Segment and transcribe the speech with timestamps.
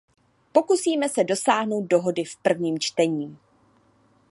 [0.51, 3.37] Pokusíme se dosáhnout dohody v prvním čtení.